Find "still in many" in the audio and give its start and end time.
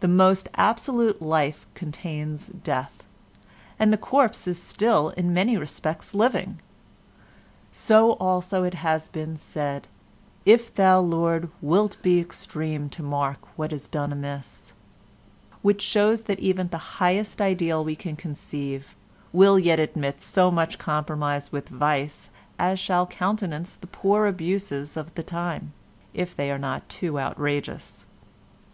4.62-5.56